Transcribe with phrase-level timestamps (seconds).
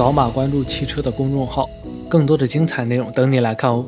[0.00, 1.68] 扫码关注汽车的公众号，
[2.08, 3.84] 更多的精彩内容等你来看哦。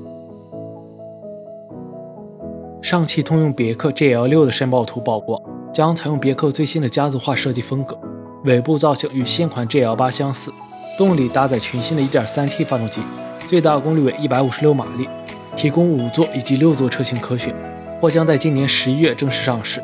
[2.82, 5.40] 上汽通用别克 GL6 的申报图曝光，
[5.72, 7.98] 将采用别克最新的家族化设计风格，
[8.44, 10.52] 尾部造型与现款 GL8 相似，
[10.98, 13.00] 动力搭载全新的 1.3T 发动机，
[13.48, 15.08] 最大功率为156马力，
[15.56, 17.54] 提供五座以及六座车型可选，
[18.02, 19.82] 或将在今年十一月正式上市。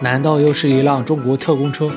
[0.00, 1.90] 难道又是一辆中国特供车？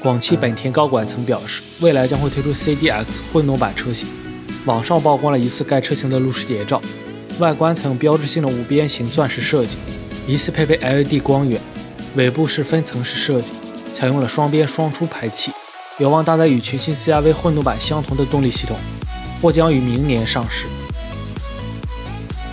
[0.00, 4.08] 广汽本田高管曾表示，未来将会推出 CDX 混动版车型。
[4.64, 6.80] 网上曝光了疑似该车型的路试谍照，
[7.38, 9.76] 外观采用标志性的五边形钻石设计，
[10.26, 11.60] 疑似配备 LED 光源，
[12.14, 13.52] 尾部是分层式设计，
[13.92, 15.52] 采用了双边双出排气，
[15.98, 18.78] 有望搭载与全新 CRV 混动版相同的动力系统，
[19.42, 20.64] 或将于明年上市。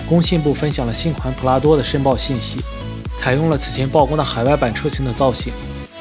[0.09, 2.59] 工信部分享了新款普拉多的申报信息，
[3.17, 5.53] 采用了此前曝光的海外版车型的造型。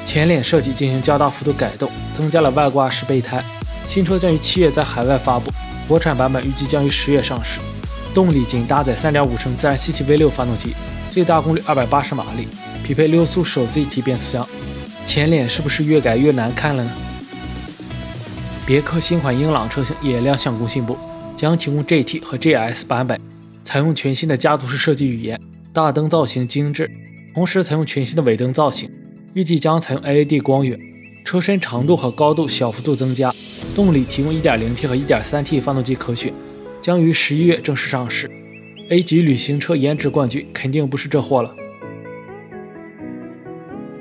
[0.07, 3.43] 前脸设计进行较大幅度改动，增加了外挂式备胎。
[3.89, 5.51] 新车将于七月在海外发布，
[5.85, 7.59] 国产版本预计将于十月上市。
[8.13, 10.73] 动力仅搭载3.5升自然吸气 V6 发动机，
[11.11, 12.47] 最大功率280马力，
[12.85, 14.47] 匹配六速手自一体变速箱。
[15.05, 16.91] 前脸是不是越改越难看了呢？
[18.65, 20.97] 别克新款英朗车型也亮相工信部，
[21.35, 23.19] 将提供 GT 和 GS 版本，
[23.65, 25.37] 采用全新的家族式设计语言，
[25.73, 26.89] 大灯造型精致，
[27.33, 28.89] 同时采用全新的尾灯造型。
[29.37, 30.79] 预计将采用 LED 光源，
[31.23, 33.31] 车身长度和高度小幅度增加，
[33.75, 36.33] 动力提供 1.0T 和 1.3T 发动机可选，
[36.81, 38.27] 将于十一月正式上市。
[38.89, 41.55] A 级旅行车颜值冠军肯定不是这货了。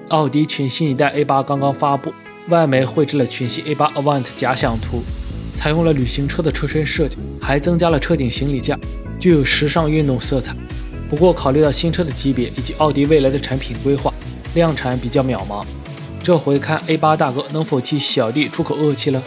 [0.08, 2.10] 奥迪全新一代 A8 刚刚发布，
[2.48, 5.02] 外媒绘制了全新 A8 Avant 假想图，
[5.54, 8.78] 采用了旅行车的车身设计，还增加了车顶行李架，
[9.20, 10.56] 具有时尚运动色彩。
[11.10, 14.10] 不过，考虑到新车的级别以及奥迪未来的产品规划。
[14.56, 15.62] 量产比较渺茫，
[16.22, 19.22] 这回看 A 八大哥能否替小弟出口恶气了？